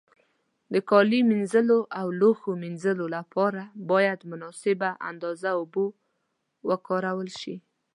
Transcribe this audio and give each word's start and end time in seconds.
د 0.73 0.75
کالي 0.89 1.19
مینځلو 1.31 1.79
او 1.99 2.07
لوښو 2.19 2.51
مینځلو 2.63 3.05
له 3.15 3.21
پاره 3.33 3.63
باید 3.91 4.19
مناسبه 4.31 4.89
اندازه 5.09 5.49
اوبو 5.59 5.85
وکارول 6.69 7.29
شي. 7.39 7.55